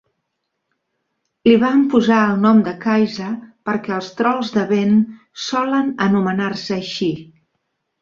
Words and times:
Li 1.49 1.53
van 1.63 1.83
posar 1.91 2.17
el 2.31 2.41
nom 2.47 2.63
de 2.69 2.73
"Kajsa" 2.87 3.29
perquè 3.71 3.95
els 4.01 4.11
trols 4.23 4.53
de 4.59 4.67
vent 4.75 4.99
solen 5.47 5.97
anomenar-se 6.11 6.79
així. 6.83 7.17